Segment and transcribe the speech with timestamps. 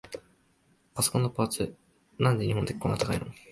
[0.95, 1.75] パソコンのパーツ、
[2.17, 3.27] なんで日本だけこんな高いの？